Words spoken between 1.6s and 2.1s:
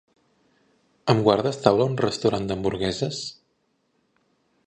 taula a un